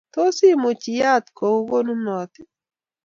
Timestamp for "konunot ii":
1.69-2.49